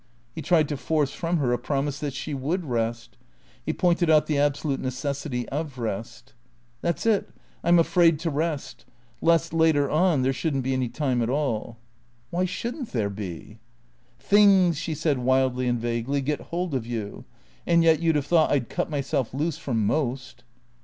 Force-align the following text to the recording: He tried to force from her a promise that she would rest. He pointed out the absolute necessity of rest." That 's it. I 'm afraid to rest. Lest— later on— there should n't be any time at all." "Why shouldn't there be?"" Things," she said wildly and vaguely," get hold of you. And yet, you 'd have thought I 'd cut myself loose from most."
He 0.33 0.41
tried 0.41 0.67
to 0.69 0.77
force 0.77 1.11
from 1.11 1.37
her 1.37 1.53
a 1.53 1.59
promise 1.59 1.99
that 1.99 2.15
she 2.15 2.33
would 2.33 2.65
rest. 2.65 3.17
He 3.63 3.71
pointed 3.71 4.09
out 4.09 4.25
the 4.25 4.39
absolute 4.39 4.79
necessity 4.79 5.47
of 5.49 5.77
rest." 5.77 6.33
That 6.81 6.97
's 6.99 7.05
it. 7.05 7.29
I 7.63 7.67
'm 7.67 7.77
afraid 7.77 8.17
to 8.21 8.31
rest. 8.31 8.83
Lest— 9.21 9.53
later 9.53 9.91
on— 9.91 10.23
there 10.23 10.33
should 10.33 10.55
n't 10.55 10.63
be 10.63 10.73
any 10.73 10.89
time 10.89 11.21
at 11.21 11.29
all." 11.29 11.77
"Why 12.31 12.45
shouldn't 12.45 12.93
there 12.93 13.11
be?"" 13.11 13.59
Things," 14.19 14.75
she 14.79 14.95
said 14.95 15.19
wildly 15.19 15.67
and 15.67 15.79
vaguely," 15.79 16.21
get 16.21 16.41
hold 16.49 16.73
of 16.73 16.87
you. 16.87 17.25
And 17.67 17.83
yet, 17.83 17.99
you 17.99 18.11
'd 18.11 18.15
have 18.15 18.25
thought 18.25 18.51
I 18.51 18.57
'd 18.57 18.69
cut 18.69 18.89
myself 18.89 19.35
loose 19.35 19.59
from 19.59 19.85
most." 19.85 20.43